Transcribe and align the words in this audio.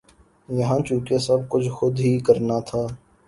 یہاں 0.49 0.79
چونکہ 0.87 1.17
سب 1.17 1.39
کچھ 1.49 1.69
خود 1.69 1.99
ہی 1.99 2.17
کرنا 2.19 2.59
تھا 2.67 2.81